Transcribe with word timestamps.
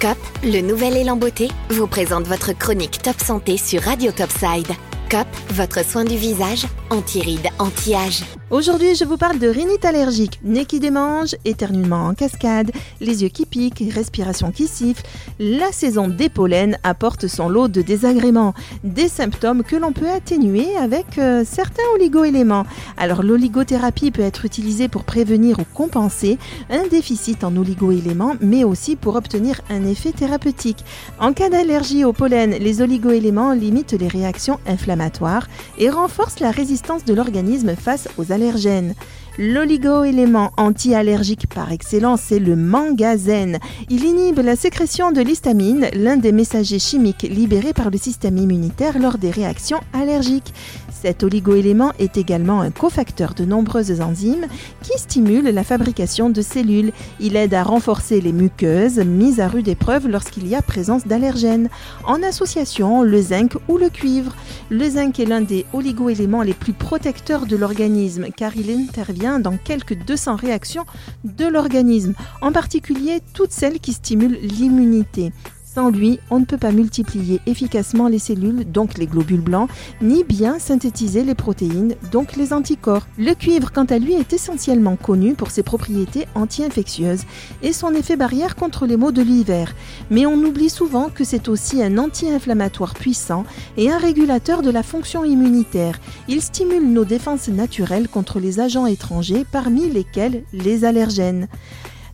COP, 0.00 0.16
le 0.44 0.60
nouvel 0.60 0.96
élan 0.96 1.16
beauté, 1.16 1.48
vous 1.70 1.88
présente 1.88 2.24
votre 2.28 2.52
chronique 2.52 3.02
Top 3.02 3.20
Santé 3.20 3.56
sur 3.56 3.82
Radio 3.82 4.12
Topside. 4.12 4.68
COP, 5.10 5.26
votre 5.54 5.84
soin 5.84 6.04
du 6.04 6.16
visage, 6.16 6.66
anti-rides, 6.90 7.48
anti-âge. 7.58 8.24
Aujourd'hui, 8.50 8.94
je 8.94 9.04
vous 9.04 9.18
parle 9.18 9.38
de 9.38 9.48
rhinite 9.48 9.84
allergique, 9.84 10.40
nez 10.42 10.64
qui 10.64 10.80
démange, 10.80 11.36
éternuement 11.44 12.06
en 12.06 12.14
cascade, 12.14 12.70
les 13.00 13.22
yeux 13.22 13.28
qui 13.28 13.44
piquent, 13.44 13.84
respiration 13.92 14.52
qui 14.52 14.66
siffle. 14.66 15.02
La 15.38 15.70
saison 15.70 16.08
des 16.08 16.30
pollens 16.30 16.78
apporte 16.82 17.26
son 17.26 17.50
lot 17.50 17.68
de 17.68 17.82
désagréments, 17.82 18.54
des 18.84 19.08
symptômes 19.08 19.64
que 19.64 19.76
l'on 19.76 19.92
peut 19.92 20.08
atténuer 20.08 20.76
avec 20.78 21.18
euh, 21.18 21.44
certains 21.46 21.82
oligo-éléments. 21.94 22.64
Alors 22.96 23.22
l'oligothérapie 23.22 24.10
peut 24.10 24.22
être 24.22 24.46
utilisée 24.46 24.88
pour 24.88 25.04
prévenir 25.04 25.58
ou 25.58 25.64
compenser 25.74 26.38
un 26.70 26.86
déficit 26.86 27.44
en 27.44 27.54
oligo-éléments, 27.54 28.36
mais 28.40 28.64
aussi 28.64 28.96
pour 28.96 29.16
obtenir 29.16 29.60
un 29.68 29.84
effet 29.84 30.12
thérapeutique. 30.12 30.84
En 31.20 31.34
cas 31.34 31.50
d'allergie 31.50 32.04
au 32.06 32.14
pollen, 32.14 32.52
les 32.52 32.80
oligo-éléments 32.80 33.52
limitent 33.52 33.92
les 33.92 34.08
réactions 34.08 34.58
inflammatoires 34.66 35.48
et 35.76 35.90
renforcent 35.90 36.40
la 36.40 36.50
résistance 36.50 36.77
de 37.06 37.14
l'organisme 37.14 37.74
face 37.74 38.08
aux 38.18 38.32
allergènes. 38.32 38.94
L'oligo-élément 39.36 40.52
anti-allergique 40.56 41.48
par 41.48 41.72
excellence, 41.72 42.20
c'est 42.26 42.38
le 42.38 42.56
mangazène. 42.56 43.58
Il 43.88 44.04
inhibe 44.04 44.40
la 44.40 44.56
sécrétion 44.56 45.12
de 45.12 45.20
l'histamine, 45.20 45.88
l'un 45.92 46.16
des 46.16 46.32
messagers 46.32 46.78
chimiques 46.78 47.22
libérés 47.22 47.72
par 47.72 47.90
le 47.90 47.98
système 47.98 48.36
immunitaire 48.36 48.98
lors 48.98 49.18
des 49.18 49.30
réactions 49.30 49.80
allergiques. 49.92 50.52
Cet 51.00 51.22
oligoélément 51.22 51.92
est 52.00 52.16
également 52.16 52.60
un 52.60 52.72
cofacteur 52.72 53.34
de 53.34 53.44
nombreuses 53.44 54.00
enzymes 54.00 54.46
qui 54.82 54.98
stimulent 54.98 55.48
la 55.48 55.62
fabrication 55.62 56.28
de 56.28 56.42
cellules. 56.42 56.90
Il 57.20 57.36
aide 57.36 57.54
à 57.54 57.62
renforcer 57.62 58.20
les 58.20 58.32
muqueuses 58.32 58.98
mises 58.98 59.38
à 59.38 59.46
rude 59.46 59.68
épreuve 59.68 60.08
lorsqu'il 60.08 60.48
y 60.48 60.56
a 60.56 60.62
présence 60.62 61.06
d'allergènes, 61.06 61.68
en 62.04 62.20
association 62.24 63.02
le 63.02 63.22
zinc 63.22 63.56
ou 63.68 63.78
le 63.78 63.90
cuivre. 63.90 64.34
Le 64.70 64.88
zinc 64.88 65.20
est 65.20 65.24
l'un 65.24 65.40
des 65.40 65.66
oligoéléments 65.72 66.42
les 66.42 66.54
plus 66.54 66.72
protecteurs 66.72 67.46
de 67.46 67.56
l'organisme 67.56 68.26
car 68.36 68.56
il 68.56 68.68
intervient 68.68 69.38
dans 69.38 69.56
quelques 69.56 69.96
200 70.04 70.34
réactions 70.34 70.84
de 71.22 71.46
l'organisme, 71.46 72.14
en 72.42 72.50
particulier 72.50 73.20
toutes 73.34 73.52
celles 73.52 73.78
qui 73.78 73.92
stimulent 73.92 74.38
l'immunité. 74.42 75.32
Sans 75.74 75.90
lui, 75.90 76.18
on 76.30 76.40
ne 76.40 76.46
peut 76.46 76.56
pas 76.56 76.72
multiplier 76.72 77.42
efficacement 77.44 78.08
les 78.08 78.18
cellules, 78.18 78.64
donc 78.64 78.96
les 78.96 79.06
globules 79.06 79.42
blancs, 79.42 79.68
ni 80.00 80.24
bien 80.24 80.58
synthétiser 80.58 81.24
les 81.24 81.34
protéines, 81.34 81.94
donc 82.10 82.36
les 82.36 82.54
anticorps. 82.54 83.06
Le 83.18 83.34
cuivre, 83.34 83.70
quant 83.70 83.84
à 83.84 83.98
lui, 83.98 84.14
est 84.14 84.32
essentiellement 84.32 84.96
connu 84.96 85.34
pour 85.34 85.50
ses 85.50 85.62
propriétés 85.62 86.26
anti-infectieuses 86.34 87.24
et 87.62 87.74
son 87.74 87.92
effet 87.92 88.16
barrière 88.16 88.56
contre 88.56 88.86
les 88.86 88.96
maux 88.96 89.12
de 89.12 89.20
l'hiver. 89.20 89.74
Mais 90.10 90.24
on 90.24 90.42
oublie 90.42 90.70
souvent 90.70 91.10
que 91.10 91.22
c'est 91.22 91.48
aussi 91.48 91.82
un 91.82 91.98
anti-inflammatoire 91.98 92.94
puissant 92.94 93.44
et 93.76 93.90
un 93.90 93.98
régulateur 93.98 94.62
de 94.62 94.70
la 94.70 94.82
fonction 94.82 95.22
immunitaire. 95.22 96.00
Il 96.28 96.40
stimule 96.40 96.90
nos 96.90 97.04
défenses 97.04 97.48
naturelles 97.48 98.08
contre 98.08 98.40
les 98.40 98.58
agents 98.58 98.86
étrangers, 98.86 99.44
parmi 99.52 99.90
lesquels 99.90 100.44
les 100.54 100.86
allergènes. 100.86 101.46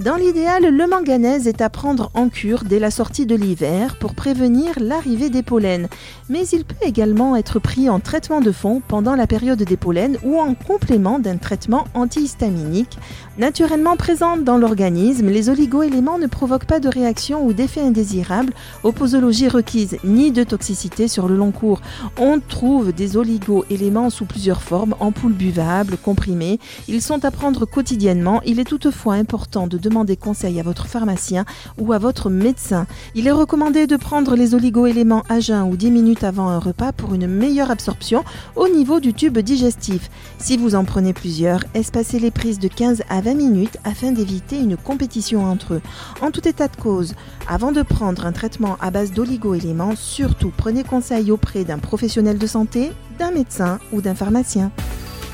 Dans 0.00 0.16
l'idéal, 0.16 0.74
le 0.74 0.86
manganèse 0.86 1.46
est 1.46 1.60
à 1.60 1.68
prendre 1.68 2.10
en 2.14 2.30
cure 2.30 2.64
dès 2.64 2.78
la 2.78 2.90
sortie 2.90 3.26
de 3.26 3.34
l'hiver 3.34 3.96
pour 3.96 4.14
prévenir 4.14 4.72
l'arrivée 4.80 5.28
des 5.28 5.42
pollens, 5.42 5.88
mais 6.30 6.48
il 6.48 6.64
peut 6.64 6.86
également 6.86 7.36
être 7.36 7.58
pris 7.58 7.90
en 7.90 8.00
traitement 8.00 8.40
de 8.40 8.50
fond 8.50 8.80
pendant 8.88 9.14
la 9.14 9.26
période 9.26 9.62
des 9.62 9.76
pollens 9.76 10.16
ou 10.22 10.38
en 10.38 10.54
complément 10.54 11.18
d'un 11.18 11.36
traitement 11.36 11.84
antihistaminique. 11.92 12.96
Naturellement 13.36 13.96
présente 13.96 14.42
dans 14.42 14.56
l'organisme, 14.56 15.28
les 15.28 15.50
oligo-éléments 15.50 16.18
ne 16.18 16.28
provoquent 16.28 16.64
pas 16.64 16.80
de 16.80 16.88
réaction 16.88 17.44
ou 17.44 17.52
d'effet 17.52 17.82
indésirable 17.82 18.54
aux 18.84 18.92
posologies 18.92 19.48
requises, 19.48 19.98
ni 20.02 20.32
de 20.32 20.44
toxicité 20.44 21.08
sur 21.08 21.28
le 21.28 21.36
long 21.36 21.52
cours. 21.52 21.82
On 22.18 22.40
trouve 22.40 22.94
des 22.94 23.18
oligo-éléments 23.18 24.08
sous 24.08 24.24
plusieurs 24.24 24.62
formes, 24.62 24.94
ampoules 24.98 25.34
buvables, 25.34 25.98
comprimés. 25.98 26.58
Ils 26.88 27.02
sont 27.02 27.22
à 27.26 27.30
prendre 27.30 27.66
quotidiennement. 27.66 28.40
Il 28.46 28.60
est 28.60 28.64
toutefois 28.64 29.14
important 29.14 29.66
de 29.66 29.89
demandez 29.90 30.16
conseil 30.16 30.60
à 30.60 30.62
votre 30.62 30.86
pharmacien 30.86 31.44
ou 31.76 31.92
à 31.92 31.98
votre 31.98 32.30
médecin. 32.30 32.86
Il 33.16 33.26
est 33.26 33.32
recommandé 33.32 33.88
de 33.88 33.96
prendre 33.96 34.36
les 34.36 34.54
oligo-éléments 34.54 35.24
à 35.28 35.40
jeun 35.40 35.64
ou 35.64 35.76
10 35.76 35.90
minutes 35.90 36.24
avant 36.24 36.48
un 36.48 36.60
repas 36.60 36.92
pour 36.92 37.12
une 37.12 37.26
meilleure 37.26 37.72
absorption 37.72 38.24
au 38.54 38.68
niveau 38.68 39.00
du 39.00 39.12
tube 39.12 39.38
digestif. 39.38 40.08
Si 40.38 40.56
vous 40.56 40.76
en 40.76 40.84
prenez 40.84 41.12
plusieurs, 41.12 41.64
espacez 41.74 42.20
les 42.20 42.30
prises 42.30 42.60
de 42.60 42.68
15 42.68 43.02
à 43.10 43.20
20 43.20 43.34
minutes 43.34 43.78
afin 43.84 44.12
d'éviter 44.12 44.60
une 44.60 44.76
compétition 44.76 45.44
entre 45.44 45.74
eux. 45.74 45.82
En 46.22 46.30
tout 46.30 46.46
état 46.46 46.68
de 46.68 46.76
cause, 46.76 47.14
avant 47.48 47.72
de 47.72 47.82
prendre 47.82 48.24
un 48.24 48.32
traitement 48.32 48.76
à 48.80 48.92
base 48.92 49.10
d'oligo-éléments, 49.10 49.96
surtout 49.96 50.52
prenez 50.56 50.84
conseil 50.84 51.32
auprès 51.32 51.64
d'un 51.64 51.78
professionnel 51.78 52.38
de 52.38 52.46
santé, 52.46 52.92
d'un 53.18 53.32
médecin 53.32 53.80
ou 53.92 54.00
d'un 54.00 54.14
pharmacien. 54.14 54.70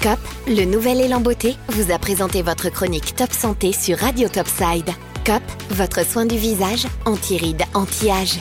COP, 0.02 0.18
le 0.46 0.64
nouvel 0.64 1.00
élan 1.00 1.20
beauté, 1.20 1.56
vous 1.70 1.90
a 1.90 1.98
présenté 1.98 2.42
votre 2.42 2.68
chronique 2.68 3.14
Top 3.16 3.32
Santé 3.32 3.72
sur 3.72 3.98
Radio 3.98 4.28
Topside. 4.28 4.90
COP, 5.24 5.42
votre 5.70 6.04
soin 6.04 6.26
du 6.26 6.36
visage, 6.36 6.86
anti-rides, 7.06 7.64
anti-âge. 7.74 8.38